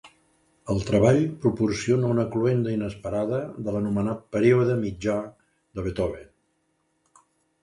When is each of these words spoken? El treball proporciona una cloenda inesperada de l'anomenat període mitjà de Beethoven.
El 0.75 0.79
treball 0.85 1.19
proporciona 1.43 2.09
una 2.13 2.25
cloenda 2.35 2.73
inesperada 2.77 3.43
de 3.67 3.75
l'anomenat 3.77 4.25
període 4.37 4.79
mitjà 4.81 5.19
de 5.29 5.87
Beethoven. 5.91 6.27